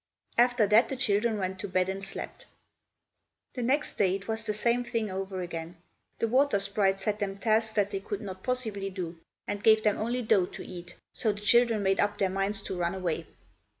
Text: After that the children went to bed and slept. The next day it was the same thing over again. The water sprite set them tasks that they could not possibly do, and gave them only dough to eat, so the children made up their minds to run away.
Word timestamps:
After 0.35 0.65
that 0.65 0.89
the 0.89 0.95
children 0.97 1.37
went 1.37 1.59
to 1.59 1.67
bed 1.67 1.87
and 1.87 2.03
slept. 2.03 2.47
The 3.53 3.61
next 3.61 3.99
day 3.99 4.15
it 4.15 4.27
was 4.27 4.43
the 4.43 4.51
same 4.51 4.83
thing 4.83 5.11
over 5.11 5.41
again. 5.43 5.77
The 6.17 6.27
water 6.27 6.59
sprite 6.59 6.99
set 6.99 7.19
them 7.19 7.37
tasks 7.37 7.73
that 7.73 7.91
they 7.91 7.99
could 7.99 8.19
not 8.21 8.41
possibly 8.41 8.89
do, 8.89 9.19
and 9.47 9.61
gave 9.61 9.83
them 9.83 9.99
only 9.99 10.23
dough 10.23 10.47
to 10.47 10.65
eat, 10.65 10.95
so 11.13 11.31
the 11.31 11.41
children 11.41 11.83
made 11.83 11.99
up 11.99 12.17
their 12.17 12.31
minds 12.31 12.63
to 12.63 12.75
run 12.75 12.95
away. 12.95 13.27